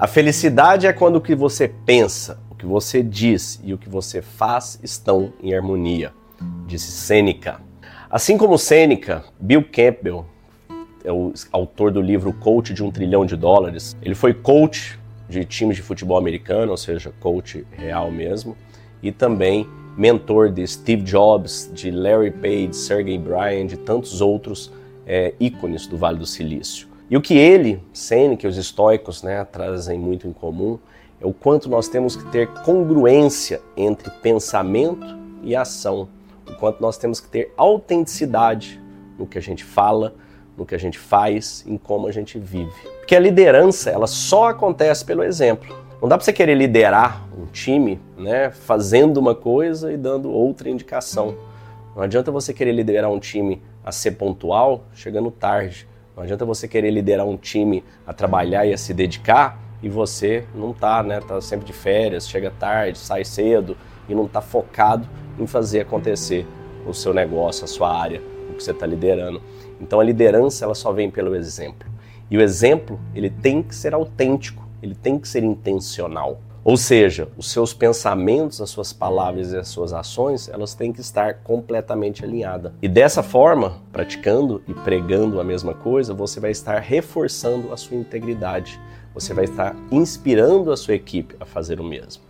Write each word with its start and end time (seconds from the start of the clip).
A 0.00 0.06
felicidade 0.06 0.86
é 0.86 0.94
quando 0.94 1.16
o 1.16 1.20
que 1.20 1.34
você 1.34 1.68
pensa, 1.68 2.40
o 2.50 2.54
que 2.54 2.64
você 2.64 3.02
diz 3.02 3.60
e 3.62 3.74
o 3.74 3.76
que 3.76 3.86
você 3.86 4.22
faz 4.22 4.80
estão 4.82 5.30
em 5.42 5.54
harmonia, 5.54 6.10
disse 6.66 6.90
Sêneca. 6.90 7.60
Assim 8.08 8.38
como 8.38 8.56
Sêneca, 8.56 9.22
Bill 9.38 9.62
Campbell, 9.62 10.24
é 11.04 11.12
o 11.12 11.34
autor 11.52 11.92
do 11.92 12.00
livro 12.00 12.32
Coach 12.32 12.72
de 12.72 12.82
um 12.82 12.90
Trilhão 12.90 13.26
de 13.26 13.36
Dólares, 13.36 13.94
ele 14.00 14.14
foi 14.14 14.32
coach 14.32 14.98
de 15.28 15.44
times 15.44 15.76
de 15.76 15.82
futebol 15.82 16.16
americano, 16.16 16.70
ou 16.70 16.78
seja, 16.78 17.12
coach 17.20 17.66
real 17.70 18.10
mesmo, 18.10 18.56
e 19.02 19.12
também 19.12 19.68
mentor 19.98 20.50
de 20.50 20.66
Steve 20.66 21.02
Jobs, 21.02 21.70
de 21.74 21.90
Larry 21.90 22.30
Page, 22.30 22.74
Sergey 22.74 23.18
Brin, 23.18 23.66
de 23.66 23.76
tantos 23.76 24.22
outros 24.22 24.72
é, 25.06 25.34
ícones 25.38 25.86
do 25.86 25.98
Vale 25.98 26.16
do 26.18 26.26
Silício. 26.26 26.89
E 27.10 27.16
o 27.16 27.20
que 27.20 27.36
ele, 27.36 27.82
Seneca 27.92 28.46
e 28.46 28.48
os 28.48 28.56
estoicos 28.56 29.20
né, 29.20 29.44
trazem 29.44 29.98
muito 29.98 30.28
em 30.28 30.32
comum 30.32 30.78
é 31.20 31.26
o 31.26 31.32
quanto 31.32 31.68
nós 31.68 31.88
temos 31.88 32.14
que 32.14 32.24
ter 32.30 32.46
congruência 32.62 33.60
entre 33.76 34.08
pensamento 34.22 35.18
e 35.42 35.56
ação, 35.56 36.08
o 36.48 36.54
quanto 36.54 36.80
nós 36.80 36.96
temos 36.96 37.18
que 37.18 37.28
ter 37.28 37.52
autenticidade 37.56 38.80
no 39.18 39.26
que 39.26 39.36
a 39.36 39.40
gente 39.40 39.64
fala, 39.64 40.14
no 40.56 40.64
que 40.64 40.72
a 40.72 40.78
gente 40.78 41.00
faz, 41.00 41.64
em 41.66 41.76
como 41.76 42.06
a 42.06 42.12
gente 42.12 42.38
vive. 42.38 42.70
Porque 42.98 43.16
a 43.16 43.20
liderança, 43.20 43.90
ela 43.90 44.06
só 44.06 44.50
acontece 44.50 45.04
pelo 45.04 45.24
exemplo. 45.24 45.76
Não 46.00 46.08
dá 46.08 46.16
para 46.16 46.24
você 46.24 46.32
querer 46.32 46.54
liderar 46.54 47.26
um 47.36 47.46
time, 47.46 48.00
né, 48.16 48.52
fazendo 48.52 49.16
uma 49.16 49.34
coisa 49.34 49.92
e 49.92 49.96
dando 49.96 50.30
outra 50.30 50.70
indicação. 50.70 51.34
Não 51.96 52.04
adianta 52.04 52.30
você 52.30 52.54
querer 52.54 52.72
liderar 52.72 53.10
um 53.10 53.18
time 53.18 53.60
a 53.84 53.90
ser 53.90 54.12
pontual 54.12 54.84
chegando 54.94 55.28
tarde. 55.28 55.89
Não 56.20 56.24
adianta 56.24 56.44
você 56.44 56.68
querer 56.68 56.90
liderar 56.90 57.26
um 57.26 57.34
time 57.34 57.82
a 58.06 58.12
trabalhar 58.12 58.66
e 58.66 58.74
a 58.74 58.76
se 58.76 58.92
dedicar 58.92 59.58
e 59.82 59.88
você 59.88 60.44
não 60.54 60.74
tá, 60.74 61.02
né? 61.02 61.18
Tá 61.18 61.40
sempre 61.40 61.64
de 61.64 61.72
férias, 61.72 62.28
chega 62.28 62.50
tarde, 62.50 62.98
sai 62.98 63.24
cedo 63.24 63.74
e 64.06 64.14
não 64.14 64.28
tá 64.28 64.42
focado 64.42 65.08
em 65.38 65.46
fazer 65.46 65.80
acontecer 65.80 66.46
o 66.86 66.92
seu 66.92 67.14
negócio, 67.14 67.64
a 67.64 67.66
sua 67.66 67.98
área, 67.98 68.20
o 68.50 68.52
que 68.52 68.62
você 68.62 68.72
está 68.72 68.84
liderando. 68.84 69.40
Então 69.80 69.98
a 69.98 70.04
liderança 70.04 70.66
ela 70.66 70.74
só 70.74 70.92
vem 70.92 71.10
pelo 71.10 71.34
exemplo. 71.34 71.88
E 72.30 72.36
o 72.36 72.42
exemplo 72.42 73.00
ele 73.14 73.30
tem 73.30 73.62
que 73.62 73.74
ser 73.74 73.94
autêntico 73.94 74.68
ele 74.82 74.94
tem 74.94 75.18
que 75.18 75.26
ser 75.26 75.42
intencional. 75.42 76.38
Ou 76.62 76.76
seja, 76.76 77.28
os 77.38 77.50
seus 77.50 77.72
pensamentos, 77.72 78.60
as 78.60 78.68
suas 78.68 78.92
palavras 78.92 79.52
e 79.52 79.56
as 79.56 79.68
suas 79.68 79.94
ações, 79.94 80.48
elas 80.48 80.74
têm 80.74 80.92
que 80.92 81.00
estar 81.00 81.36
completamente 81.42 82.22
alinhadas. 82.22 82.72
E 82.82 82.88
dessa 82.88 83.22
forma, 83.22 83.78
praticando 83.90 84.62
e 84.68 84.74
pregando 84.74 85.40
a 85.40 85.44
mesma 85.44 85.72
coisa, 85.72 86.12
você 86.12 86.38
vai 86.38 86.50
estar 86.50 86.78
reforçando 86.80 87.72
a 87.72 87.78
sua 87.78 87.96
integridade. 87.96 88.78
Você 89.14 89.32
vai 89.32 89.44
estar 89.44 89.74
inspirando 89.90 90.70
a 90.70 90.76
sua 90.76 90.94
equipe 90.94 91.34
a 91.40 91.46
fazer 91.46 91.80
o 91.80 91.84
mesmo. 91.84 92.22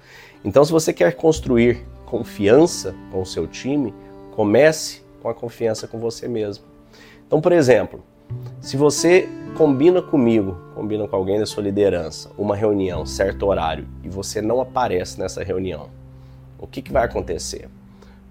Então, 0.44 0.64
se 0.64 0.70
você 0.70 0.92
quer 0.92 1.16
construir 1.16 1.84
confiança 2.06 2.94
com 3.10 3.20
o 3.20 3.26
seu 3.26 3.48
time, 3.48 3.92
comece 4.30 5.02
com 5.20 5.28
a 5.28 5.34
confiança 5.34 5.88
com 5.88 5.98
você 5.98 6.28
mesmo. 6.28 6.64
Então, 7.26 7.40
por 7.40 7.52
exemplo, 7.52 8.02
se 8.60 8.76
você 8.76 9.28
combina 9.56 10.00
comigo, 10.00 10.56
combina 10.74 11.06
com 11.06 11.16
alguém 11.16 11.38
da 11.38 11.46
sua 11.46 11.62
liderança, 11.62 12.30
uma 12.36 12.56
reunião, 12.56 13.04
certo 13.04 13.46
horário, 13.46 13.86
e 14.02 14.08
você 14.08 14.40
não 14.40 14.60
aparece 14.60 15.18
nessa 15.18 15.42
reunião, 15.42 15.88
o 16.58 16.66
que, 16.66 16.82
que 16.82 16.92
vai 16.92 17.04
acontecer? 17.04 17.68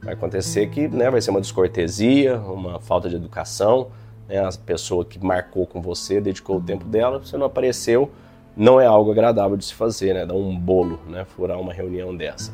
Vai 0.01 0.13
acontecer 0.13 0.67
que 0.67 0.87
né, 0.87 1.09
vai 1.09 1.21
ser 1.21 1.31
uma 1.31 1.41
descortesia, 1.41 2.37
uma 2.37 2.79
falta 2.79 3.09
de 3.09 3.15
educação, 3.15 3.87
né, 4.27 4.39
a 4.39 4.49
pessoa 4.65 5.03
que 5.03 5.23
marcou 5.23 5.65
com 5.65 5.81
você, 5.81 6.21
dedicou 6.21 6.57
o 6.57 6.61
tempo 6.61 6.85
dela, 6.85 7.19
você 7.19 7.37
não 7.37 7.45
apareceu, 7.45 8.09
não 8.55 8.79
é 8.79 8.85
algo 8.85 9.11
agradável 9.11 9.55
de 9.55 9.65
se 9.65 9.73
fazer, 9.73 10.13
né? 10.13 10.25
Dar 10.25 10.33
um 10.33 10.57
bolo, 10.57 10.99
né? 11.07 11.23
Furar 11.23 11.57
uma 11.57 11.71
reunião 11.71 12.13
dessa. 12.13 12.51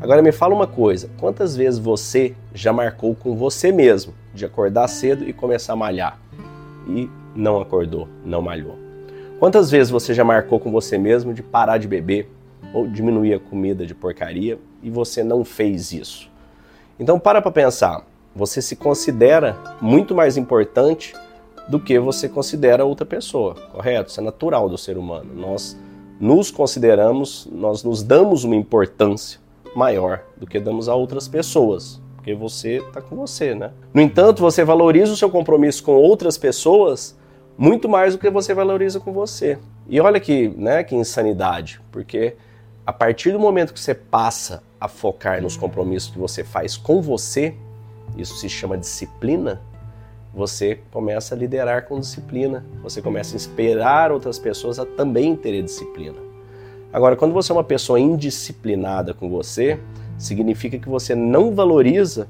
Agora 0.00 0.20
me 0.20 0.30
fala 0.30 0.54
uma 0.54 0.66
coisa, 0.66 1.08
quantas 1.18 1.56
vezes 1.56 1.78
você 1.78 2.34
já 2.52 2.74
marcou 2.74 3.14
com 3.14 3.34
você 3.34 3.72
mesmo 3.72 4.12
de 4.34 4.44
acordar 4.44 4.86
cedo 4.88 5.26
e 5.26 5.32
começar 5.32 5.72
a 5.72 5.76
malhar? 5.76 6.18
e 6.88 7.10
não 7.36 7.60
acordou, 7.60 8.08
não 8.24 8.42
malhou? 8.42 8.76
Quantas 9.38 9.70
vezes 9.70 9.90
você 9.90 10.14
já 10.14 10.24
marcou 10.24 10.58
com 10.58 10.70
você 10.70 10.96
mesmo 10.96 11.34
de 11.34 11.42
parar 11.42 11.78
de 11.78 11.86
beber 11.86 12.30
ou 12.72 12.86
diminuir 12.86 13.34
a 13.34 13.38
comida 13.38 13.84
de 13.86 13.94
porcaria 13.94 14.58
e 14.82 14.88
você 14.88 15.22
não 15.22 15.44
fez 15.44 15.92
isso? 15.92 16.30
Então 16.98 17.18
para 17.18 17.42
para 17.42 17.50
pensar, 17.50 18.04
você 18.34 18.62
se 18.62 18.76
considera 18.76 19.56
muito 19.80 20.14
mais 20.14 20.36
importante 20.36 21.14
do 21.68 21.78
que 21.78 21.98
você 21.98 22.28
considera 22.28 22.84
outra 22.84 23.04
pessoa, 23.04 23.54
correto? 23.72 24.10
Isso 24.10 24.20
é 24.20 24.24
natural 24.24 24.68
do 24.68 24.78
ser 24.78 24.96
humano. 24.96 25.34
Nós 25.34 25.76
nos 26.18 26.50
consideramos, 26.50 27.46
nós 27.52 27.82
nos 27.82 28.02
damos 28.02 28.44
uma 28.44 28.56
importância 28.56 29.38
maior 29.74 30.22
do 30.36 30.46
que 30.46 30.58
damos 30.58 30.88
a 30.88 30.94
outras 30.94 31.28
pessoas 31.28 32.00
porque 32.26 32.34
você 32.34 32.78
está 32.78 33.00
com 33.00 33.14
você, 33.14 33.54
né? 33.54 33.70
No 33.94 34.00
entanto, 34.00 34.42
você 34.42 34.64
valoriza 34.64 35.12
o 35.12 35.16
seu 35.16 35.30
compromisso 35.30 35.84
com 35.84 35.92
outras 35.92 36.36
pessoas 36.36 37.16
muito 37.56 37.88
mais 37.88 38.14
do 38.14 38.18
que 38.18 38.30
você 38.30 38.52
valoriza 38.52 39.00
com 39.00 39.12
você. 39.12 39.58
E 39.88 40.00
olha 40.00 40.20
que, 40.20 40.48
né, 40.56 40.84
que 40.84 40.94
insanidade, 40.94 41.80
porque 41.90 42.36
a 42.84 42.92
partir 42.92 43.32
do 43.32 43.38
momento 43.38 43.72
que 43.72 43.80
você 43.80 43.94
passa 43.94 44.62
a 44.80 44.88
focar 44.88 45.42
nos 45.42 45.56
compromissos 45.56 46.10
que 46.10 46.18
você 46.18 46.44
faz 46.44 46.76
com 46.76 47.00
você, 47.00 47.54
isso 48.16 48.36
se 48.36 48.48
chama 48.48 48.76
disciplina, 48.76 49.60
você 50.34 50.80
começa 50.90 51.34
a 51.34 51.38
liderar 51.38 51.86
com 51.86 51.98
disciplina, 51.98 52.64
você 52.82 53.00
começa 53.00 53.34
a 53.34 53.36
inspirar 53.36 54.12
outras 54.12 54.38
pessoas 54.38 54.78
a 54.78 54.84
também 54.84 55.34
terem 55.34 55.64
disciplina. 55.64 56.18
Agora, 56.92 57.16
quando 57.16 57.32
você 57.32 57.52
é 57.52 57.54
uma 57.54 57.64
pessoa 57.64 57.98
indisciplinada 57.98 59.14
com 59.14 59.28
você, 59.30 59.80
significa 60.18 60.78
que 60.78 60.88
você 60.88 61.14
não 61.14 61.54
valoriza 61.54 62.28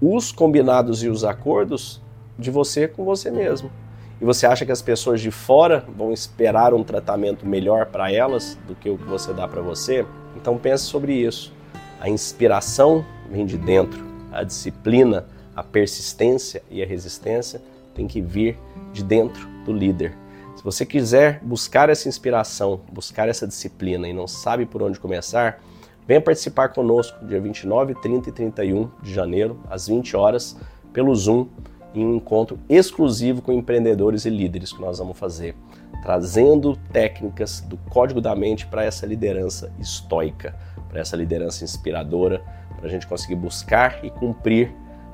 os 0.00 0.30
combinados 0.30 1.02
e 1.02 1.08
os 1.08 1.24
acordos 1.24 2.00
de 2.38 2.50
você 2.50 2.86
com 2.86 3.04
você 3.04 3.30
mesmo. 3.30 3.70
E 4.20 4.24
você 4.24 4.46
acha 4.46 4.66
que 4.66 4.72
as 4.72 4.82
pessoas 4.82 5.20
de 5.20 5.30
fora 5.30 5.84
vão 5.96 6.12
esperar 6.12 6.74
um 6.74 6.82
tratamento 6.82 7.46
melhor 7.46 7.86
para 7.86 8.12
elas 8.12 8.58
do 8.66 8.74
que 8.74 8.90
o 8.90 8.98
que 8.98 9.04
você 9.04 9.32
dá 9.32 9.46
para 9.46 9.62
você? 9.62 10.04
Então 10.36 10.58
pense 10.58 10.84
sobre 10.84 11.12
isso. 11.12 11.52
A 12.00 12.08
inspiração 12.08 13.04
vem 13.30 13.46
de 13.46 13.56
dentro, 13.56 14.04
a 14.32 14.42
disciplina, 14.42 15.26
a 15.54 15.62
persistência 15.62 16.62
e 16.70 16.82
a 16.82 16.86
resistência 16.86 17.60
tem 17.94 18.06
que 18.06 18.20
vir 18.20 18.58
de 18.92 19.02
dentro 19.02 19.48
do 19.64 19.72
líder. 19.72 20.16
Se 20.56 20.64
você 20.64 20.84
quiser 20.84 21.40
buscar 21.42 21.88
essa 21.88 22.08
inspiração, 22.08 22.80
buscar 22.92 23.28
essa 23.28 23.46
disciplina 23.46 24.08
e 24.08 24.12
não 24.12 24.26
sabe 24.26 24.66
por 24.66 24.82
onde 24.82 24.98
começar, 24.98 25.60
Venha 26.08 26.22
participar 26.22 26.70
conosco 26.70 27.22
dia 27.26 27.38
29, 27.38 27.94
30 27.96 28.30
e 28.30 28.32
31 28.32 28.90
de 29.02 29.12
janeiro, 29.12 29.60
às 29.68 29.88
20 29.88 30.16
horas, 30.16 30.56
pelo 30.90 31.14
Zoom, 31.14 31.48
em 31.94 32.04
um 32.04 32.16
encontro 32.16 32.58
exclusivo 32.68 33.42
com 33.42 33.52
empreendedores 33.52 34.24
e 34.24 34.30
líderes 34.30 34.72
que 34.72 34.80
nós 34.80 34.98
vamos 34.98 35.18
fazer, 35.18 35.54
trazendo 36.02 36.76
técnicas 36.92 37.60
do 37.60 37.76
código 37.76 38.20
da 38.20 38.34
mente 38.36 38.66
para 38.66 38.84
essa 38.84 39.06
liderança 39.06 39.72
estoica, 39.78 40.54
para 40.88 41.00
essa 41.00 41.16
liderança 41.16 41.64
inspiradora, 41.64 42.42
para 42.76 42.86
a 42.86 42.90
gente 42.90 43.06
conseguir 43.06 43.36
buscar 43.36 44.04
e 44.04 44.10
cumprir 44.10 44.72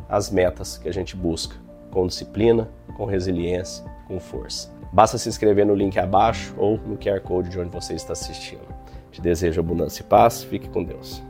as 0.09 0.31
metas 0.31 0.77
que 0.77 0.89
a 0.89 0.93
gente 0.93 1.17
busca, 1.17 1.57
com 1.91 2.07
disciplina, 2.07 2.69
com 2.97 3.05
resiliência, 3.05 3.85
com 4.07 4.21
força. 4.21 4.73
Basta 4.93 5.19
se 5.19 5.29
inscrever 5.29 5.67
no 5.67 5.75
link 5.75 5.99
abaixo 5.99 6.55
ou 6.57 6.79
no 6.79 6.97
QR 6.97 7.21
Code 7.21 7.49
de 7.49 7.59
onde 7.59 7.71
você 7.71 7.95
está 7.95 8.13
assistindo. 8.13 8.63
Te 9.11 9.21
desejo 9.21 9.61
abundância 9.61 10.03
e 10.03 10.05
paz. 10.05 10.45
Fique 10.45 10.69
com 10.69 10.85
Deus. 10.85 11.25